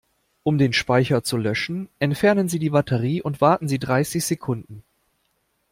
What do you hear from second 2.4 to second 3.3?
Sie die Batterie